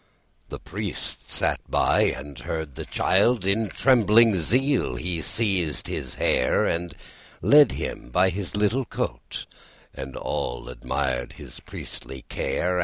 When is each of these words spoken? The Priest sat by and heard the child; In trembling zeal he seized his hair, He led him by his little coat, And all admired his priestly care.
The 0.49 0.57
Priest 0.59 1.29
sat 1.29 1.59
by 1.69 2.05
and 2.05 2.39
heard 2.39 2.73
the 2.73 2.85
child; 2.87 3.45
In 3.45 3.69
trembling 3.69 4.33
zeal 4.33 4.95
he 4.95 5.21
seized 5.21 5.85
his 5.85 6.15
hair, 6.15 6.65
He 6.67 6.87
led 7.43 7.73
him 7.73 8.09
by 8.09 8.31
his 8.31 8.55
little 8.55 8.85
coat, 8.85 9.45
And 9.93 10.15
all 10.17 10.69
admired 10.69 11.33
his 11.33 11.59
priestly 11.59 12.25
care. 12.29 12.79